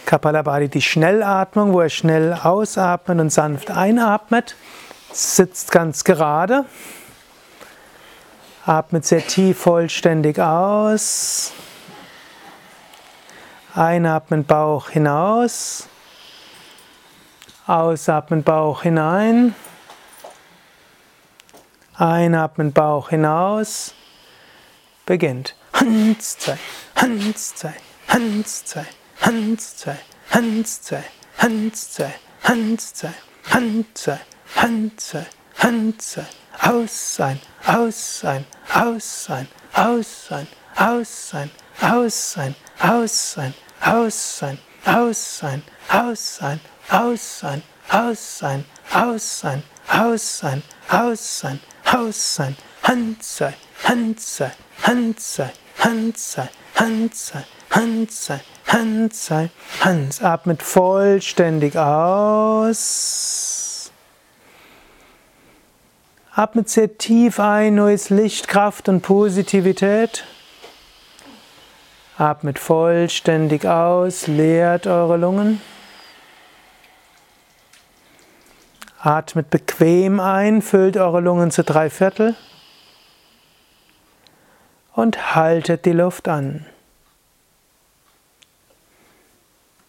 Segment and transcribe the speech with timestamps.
[0.08, 4.56] Kapalabhati, die Schnellatmung, wo er schnell ausatmet und sanft einatmet,
[5.12, 6.66] sitzt ganz gerade,
[8.66, 11.52] atmet sehr tief vollständig aus,
[13.76, 15.88] einatmen Bauch hinaus,
[17.68, 19.54] ausatmen Bauch hinein.
[22.04, 23.94] Einatmen, Bauch hinaus.
[25.06, 25.56] Beginnt.
[25.72, 26.58] Handzei,
[26.98, 27.74] Handzei,
[28.10, 28.86] Handzei,
[29.22, 29.96] Handzei,
[30.30, 31.04] Handzei,
[31.38, 33.14] Handzei, Handzei,
[33.50, 34.20] Handzei,
[34.56, 36.26] Handzei, Handzei.
[36.60, 41.50] Aus sein, aus sein, aus sein, aus sein, aus sein,
[41.80, 44.54] aus sein, aus sein, aus sein,
[44.92, 45.62] aus sein,
[46.00, 51.60] aus sein, aus sein, aus sein, aus sein, aus sein, aus sein,
[51.94, 59.14] Haus sein, Hand sei, Hand sei, Hand sei, Hand sei, Hand sei, Hand sei, Hand
[59.14, 60.24] sei, Hand.
[60.24, 62.82] Atmet vollständig aus.
[66.34, 70.26] Atmet sehr tief ein, neues Licht, Kraft und Positivität.
[72.18, 75.62] Atmet vollständig aus, leert eure Lungen.
[79.06, 82.36] Atmet bequem ein, füllt eure Lungen zu drei Viertel
[84.94, 86.66] und haltet die Luft an.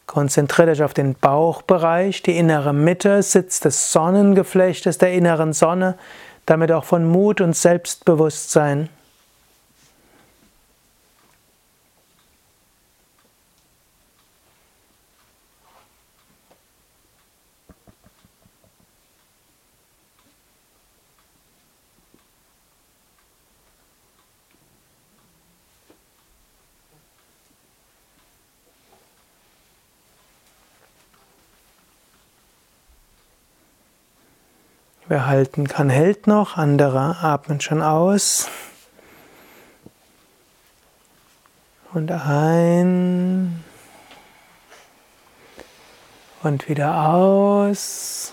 [0.06, 5.96] Konzentriert euch auf den Bauchbereich, die innere Mitte, Sitz des Sonnengeflechtes der inneren Sonne,
[6.44, 8.88] damit auch von Mut und Selbstbewusstsein.
[35.06, 36.56] Wer halten kann, hält noch.
[36.56, 38.48] Andere atmen schon aus.
[41.92, 43.62] Und ein.
[46.42, 48.32] Und wieder aus.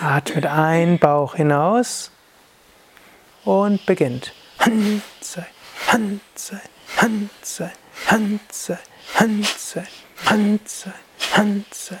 [0.00, 2.10] Atmet ein, Bauch hinaus.
[3.44, 4.32] Und beginnt.
[4.58, 5.46] Handzei,
[5.86, 6.60] Handzei,
[6.96, 7.70] Handzei,
[8.06, 8.78] Handzei,
[9.14, 9.86] Handzei,
[10.26, 10.92] Handzei.
[11.32, 12.00] Hand sein,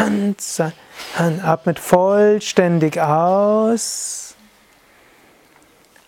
[0.00, 0.72] Hand sei,
[1.16, 1.44] Hand.
[1.44, 4.34] Atmet vollständig aus.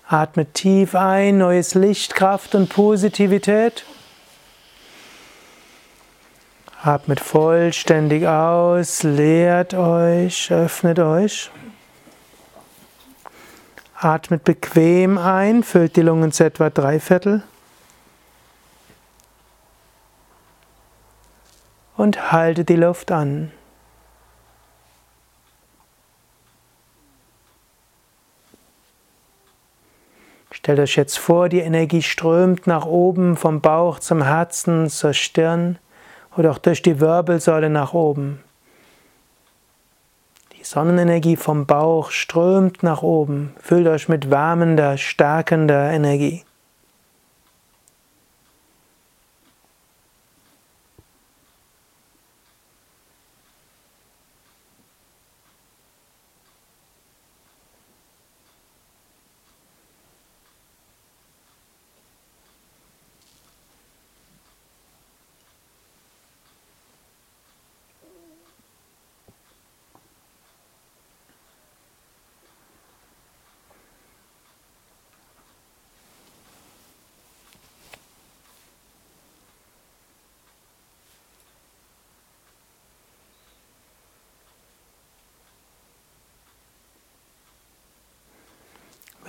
[0.09, 3.85] Atmet tief ein, neues Licht, Kraft und Positivität.
[6.83, 11.51] Atmet vollständig aus, leert euch, öffnet euch.
[13.95, 17.43] Atmet bequem ein, füllt die Lungen zu etwa drei Viertel.
[22.03, 23.53] und halte die Luft an.
[30.65, 35.77] Stellt euch jetzt vor, die Energie strömt nach oben vom Bauch zum Herzen, zur Stirn
[36.37, 38.45] oder auch durch die Wirbelsäule nach oben.
[40.57, 46.45] Die Sonnenenergie vom Bauch strömt nach oben, füllt euch mit wärmender, stärkender Energie.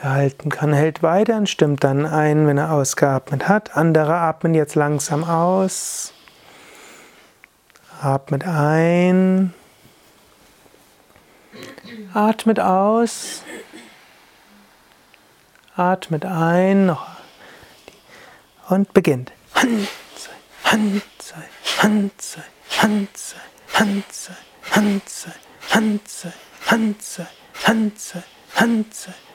[0.03, 3.75] Halten kann, hält weiter und stimmt dann ein, wenn er ausgeatmet hat.
[3.75, 6.13] Andere atmen jetzt langsam aus.
[8.01, 9.53] Atmet ein.
[12.13, 13.43] Atmet aus.
[15.75, 16.95] Atmet ein.
[18.69, 19.31] Und beginnt.
[19.53, 20.31] Hand sei,
[20.63, 21.43] Hand sei,
[21.81, 22.43] Hand sei,
[22.81, 23.35] Hand sei,
[28.51, 29.13] Hand sei,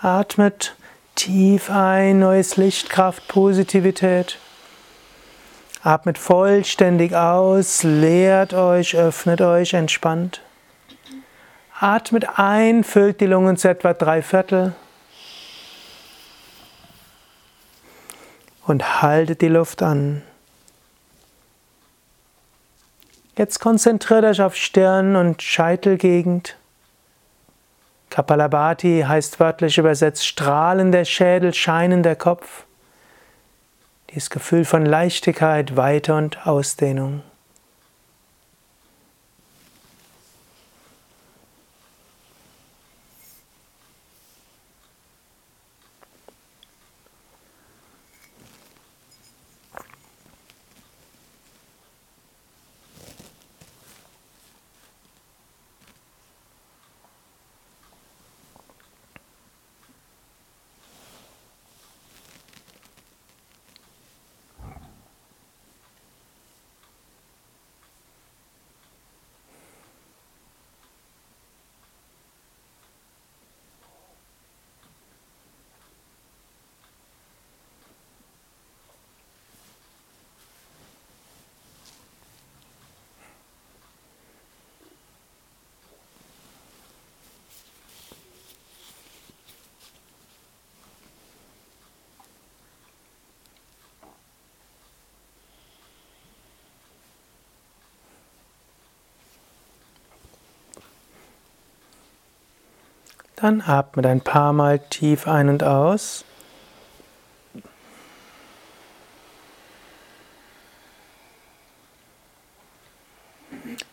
[0.00, 0.76] Atmet
[1.16, 4.38] tief ein, neues Licht, Kraft, Positivität.
[5.82, 10.40] Atmet vollständig aus, leert euch, öffnet euch, entspannt.
[11.80, 14.72] Atmet ein, füllt die Lungen zu etwa drei Viertel.
[18.68, 20.22] Und haltet die Luft an.
[23.36, 26.56] Jetzt konzentriert euch auf Stirn und Scheitelgegend.
[28.10, 32.64] Kapalabhati heißt wörtlich übersetzt strahlender Schädel, scheinender Kopf.
[34.10, 37.22] Dieses Gefühl von Leichtigkeit, Weite und Ausdehnung.
[103.40, 106.24] Dann atmet ein paar Mal tief ein und aus.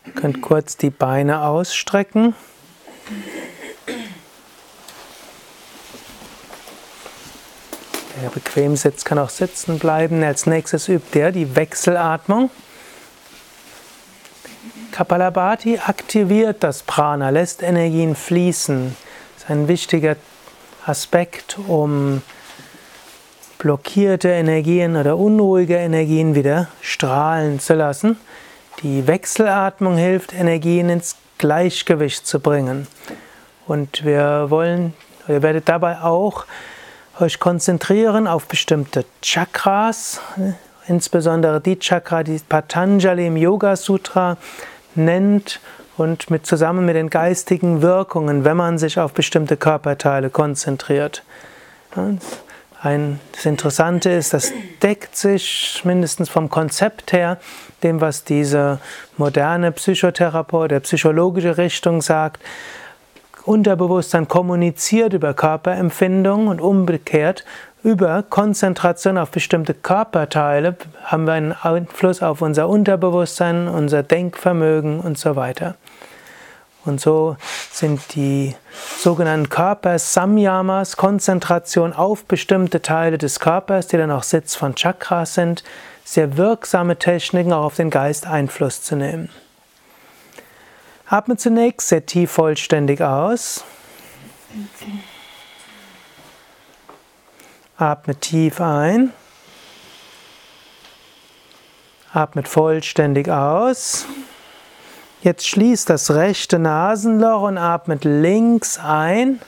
[0.04, 2.34] Ihr könnt kurz die Beine ausstrecken.
[8.20, 10.24] Wer bequem sitzt, kann auch sitzen bleiben.
[10.24, 12.50] Als nächstes übt er die Wechselatmung.
[14.90, 19.05] Kapalabhati aktiviert das Prana, lässt Energien fließen
[19.48, 20.16] ein wichtiger
[20.84, 22.22] Aspekt, um
[23.58, 28.18] blockierte Energien oder unruhige Energien wieder strahlen zu lassen.
[28.82, 32.86] Die Wechselatmung hilft, Energien ins Gleichgewicht zu bringen.
[33.66, 34.94] Und wir wollen,
[35.28, 36.46] ihr werdet dabei auch
[37.18, 40.20] euch konzentrieren auf bestimmte Chakras,
[40.86, 44.36] insbesondere die Chakra, die Patanjali im Yoga Sutra
[44.94, 45.60] nennt
[45.96, 51.22] und mit, zusammen mit den geistigen Wirkungen, wenn man sich auf bestimmte Körperteile konzentriert.
[52.82, 57.38] Ein, das Interessante ist, das deckt sich mindestens vom Konzept her
[57.82, 58.78] dem, was diese
[59.16, 62.42] moderne Psychotherapie der psychologische Richtung sagt.
[63.44, 67.44] Unterbewusstsein kommuniziert über Körperempfindung und umgekehrt
[67.86, 75.16] über Konzentration auf bestimmte Körperteile haben wir einen Einfluss auf unser Unterbewusstsein, unser Denkvermögen und
[75.16, 75.76] so weiter.
[76.86, 77.36] Und so
[77.72, 78.54] sind die
[78.98, 85.64] sogenannten Körper-Samyamas, Konzentration auf bestimmte Teile des Körpers, die dann auch Sitz von Chakras sind,
[86.04, 89.28] sehr wirksame Techniken, auch auf den Geist Einfluss zu nehmen.
[91.08, 93.64] Atme zunächst sehr tief vollständig aus.
[97.76, 99.12] Atme tief ein.
[102.12, 104.06] Atme vollständig aus.
[105.22, 109.40] Jetzt schließt das rechte Nasenloch und atmet links ein.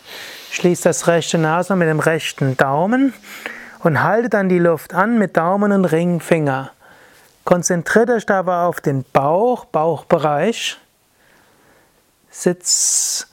[0.51, 3.13] Schließt das rechte Nasenloch mit dem rechten Daumen
[3.81, 6.71] und haltet dann die Luft an mit Daumen und Ringfinger.
[7.45, 10.79] Konzentriert euch dabei auf den Bauch, Bauchbereich.
[12.31, 13.29] Sitz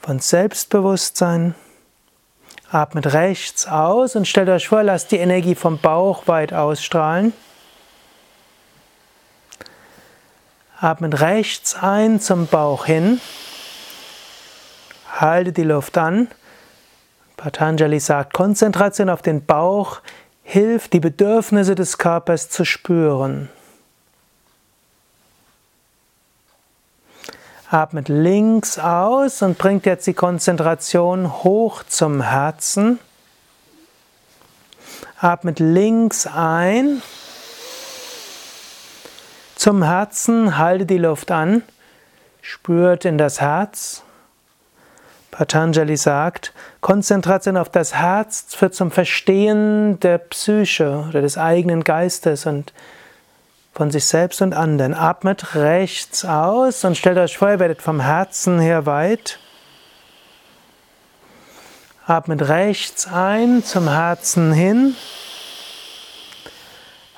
[0.00, 1.54] von Selbstbewusstsein.
[2.70, 7.32] Atmet rechts aus und stellt euch vor, lasst die Energie vom Bauch weit ausstrahlen.
[10.84, 13.18] Atmet rechts ein zum Bauch hin.
[15.18, 16.28] Halte die Luft an.
[17.38, 20.02] Patanjali sagt, Konzentration auf den Bauch
[20.42, 23.48] hilft, die Bedürfnisse des Körpers zu spüren.
[27.70, 32.98] Atmet links aus und bringt jetzt die Konzentration hoch zum Herzen.
[35.18, 37.00] Atmet links ein.
[39.64, 41.62] Zum Herzen halte die Luft an.
[42.42, 44.02] Spürt in das Herz.
[45.30, 46.52] Patanjali sagt,
[46.82, 52.74] Konzentration auf das Herz führt zum Verstehen der Psyche oder des eigenen Geistes und
[53.72, 54.92] von sich selbst und anderen.
[54.92, 59.38] Atmet rechts aus und stellt euch vor, ihr werdet vom Herzen her weit.
[62.06, 64.94] Atmet rechts ein zum Herzen hin.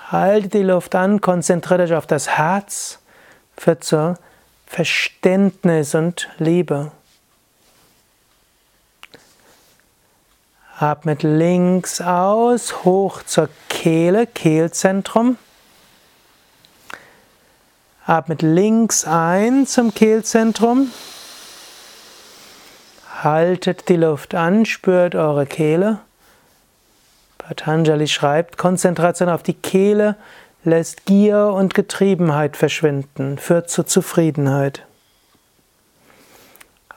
[0.09, 3.01] Haltet die Luft an, konzentriert euch auf das Herz,
[3.57, 4.17] führt zu
[4.65, 6.93] Verständnis und Liebe.
[10.79, 15.39] Atmet links aus, hoch zur Kehle, Kehlzentrum.
[18.05, 20.93] Atmet links ein zum Kehlzentrum.
[23.25, 25.99] Haltet die Luft an, spürt eure Kehle.
[27.47, 30.17] Patanjali schreibt, Konzentration auf die Kehle
[30.65, 34.85] lässt Gier und Getriebenheit verschwinden, führt zu Zufriedenheit.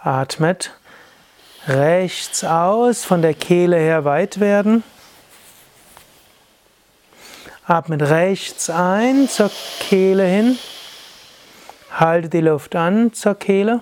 [0.01, 0.73] Atmet
[1.67, 4.83] rechts aus, von der Kehle her weit werden.
[7.67, 10.57] Atmet rechts ein zur Kehle hin.
[11.91, 13.81] Halte die Luft an zur Kehle.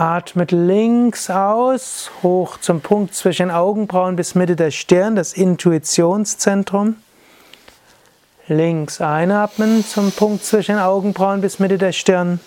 [0.00, 6.96] Atmet links aus, hoch zum Punkt zwischen Augenbrauen bis Mitte der Stirn, das Intuitionszentrum.
[8.46, 12.40] Links einatmen zum Punkt zwischen Augenbrauen bis Mitte der Stirn.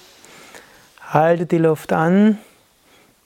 [1.12, 2.40] Halte die Luft an.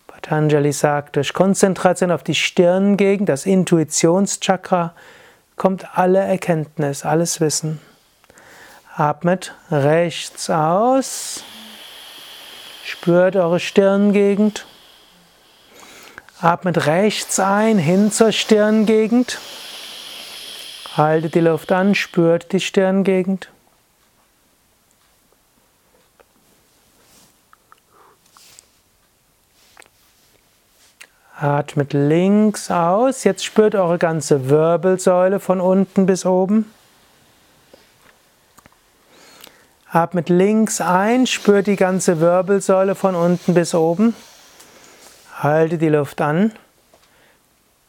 [0.07, 4.93] Patanjali sagt, durch Konzentration auf die Stirngegend, das Intuitionschakra,
[5.55, 7.79] kommt alle Erkenntnis, alles Wissen.
[8.93, 11.46] Atmet rechts aus.
[12.88, 14.65] Spürt eure Stirngegend.
[16.39, 19.39] Atmet rechts ein, hin zur Stirngegend.
[20.96, 23.50] Haltet die Luft an, spürt die Stirngegend.
[31.36, 33.25] Atmet links aus.
[33.25, 36.72] Jetzt spürt eure ganze Wirbelsäule von unten bis oben.
[39.89, 44.13] Atmet links ein, spürt die ganze Wirbelsäule von unten bis oben.
[45.39, 46.51] Halte die Luft an.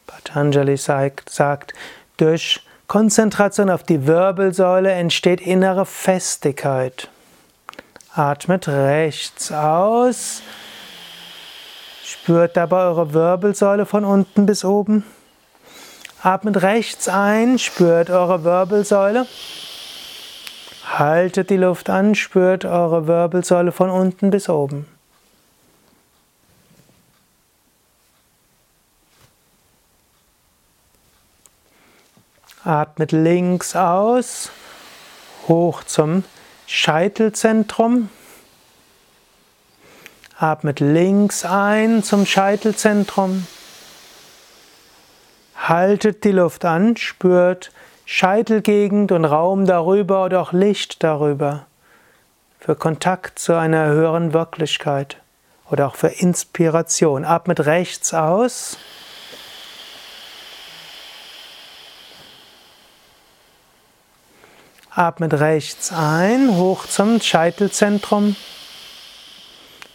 [0.07, 1.73] Patanjali sagt,
[2.15, 7.09] durch Konzentration auf die Wirbelsäule entsteht innere Festigkeit.
[8.15, 10.41] Atmet rechts aus.
[12.03, 15.03] Spürt dabei eure Wirbelsäule von unten bis oben.
[16.23, 19.27] Atmet rechts ein, spürt eure Wirbelsäule.
[20.97, 24.87] Haltet die Luft an, spürt eure Wirbelsäule von unten bis oben.
[32.63, 34.51] Atmet links aus,
[35.47, 36.23] hoch zum
[36.65, 38.09] Scheitelzentrum.
[40.37, 43.47] Atmet links ein zum Scheitelzentrum.
[45.55, 47.71] Haltet die Luft an, spürt
[48.11, 51.67] Scheitelgegend und Raum darüber oder auch Licht darüber.
[52.59, 55.17] Für Kontakt zu einer höheren Wirklichkeit
[55.69, 57.23] oder auch für Inspiration.
[57.23, 58.79] Atmet rechts aus.
[64.89, 68.35] Atmet rechts ein, hoch zum Scheitelzentrum.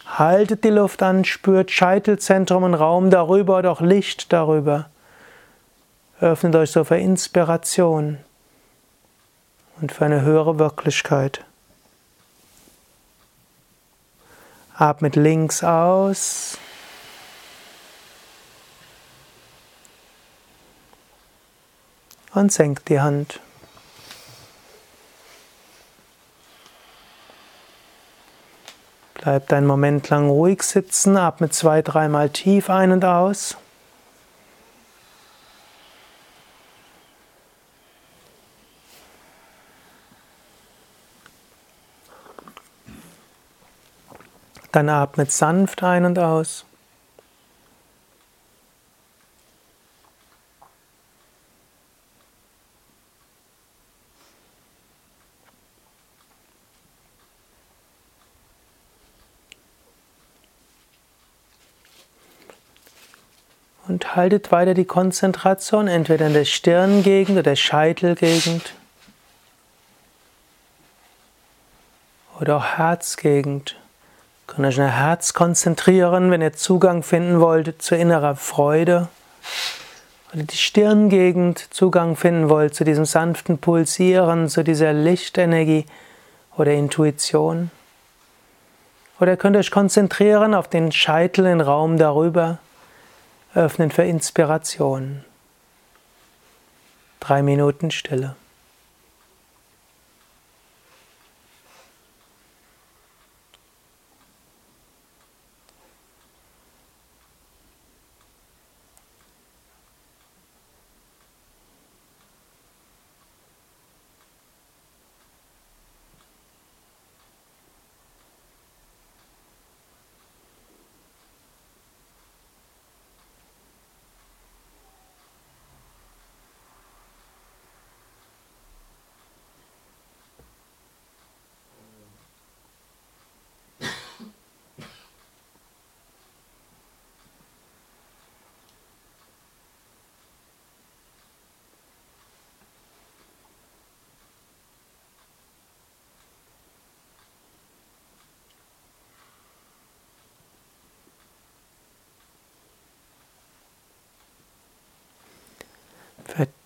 [0.07, 4.89] Haltet die Luft an, spürt Scheitelzentrum und Raum darüber oder auch Licht darüber.
[6.21, 8.19] Öffnet euch so für Inspiration
[9.81, 11.43] und für eine höhere Wirklichkeit.
[14.77, 16.57] Atmet links aus.
[22.33, 23.41] Und senkt die Hand.
[29.15, 33.57] Bleibt einen Moment lang ruhig sitzen, atme zwei, dreimal tief ein und aus.
[44.75, 46.65] Dann atmet sanft ein und aus.
[63.87, 68.73] Und haltet weiter die Konzentration entweder in der Stirngegend oder der Scheitelgegend
[72.41, 73.77] oder auch Herzgegend.
[74.57, 79.09] Ihr könnt der Herz konzentrieren, wenn ihr Zugang finden wollt zu innerer Freude.
[80.33, 85.85] Oder die Stirngegend Zugang finden wollt zu diesem sanften Pulsieren, zu dieser Lichtenergie
[86.55, 87.69] oder Intuition.
[89.19, 92.59] Oder ihr könnt euch konzentrieren auf den Scheitel, den Raum darüber
[93.55, 95.25] öffnen für Inspiration.
[97.19, 98.37] Drei Minuten Stille.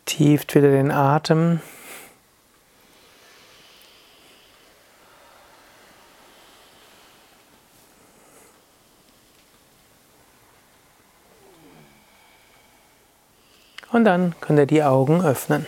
[0.10, 1.60] Vertieft wieder den Atem.
[13.92, 15.68] Und dann könnt ihr die Augen öffnen.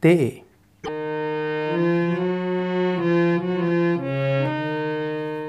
[0.00, 0.44] って